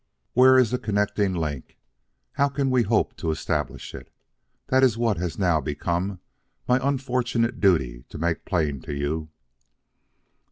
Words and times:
"Where 0.33 0.57
is 0.57 0.71
the 0.71 0.79
connecting 0.79 1.31
link? 1.35 1.77
How 2.31 2.49
can 2.49 2.71
we 2.71 2.81
hope 2.81 3.15
to 3.17 3.29
establish 3.29 3.93
it? 3.93 4.09
That 4.69 4.81
is 4.83 4.97
what 4.97 5.17
it 5.17 5.19
has 5.19 5.37
now 5.37 5.61
become 5.61 6.19
my 6.67 6.79
unfortunate 6.81 7.59
duty 7.59 8.05
to 8.09 8.17
make 8.17 8.43
plain 8.43 8.81
to 8.81 8.95
you. 8.95 9.29